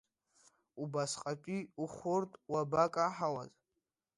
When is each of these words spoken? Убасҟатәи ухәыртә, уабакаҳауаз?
Убасҟатәи 0.81 1.59
ухәыртә, 1.83 2.37
уабакаҳауаз? 2.51 3.51